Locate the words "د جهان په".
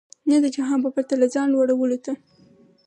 0.43-0.89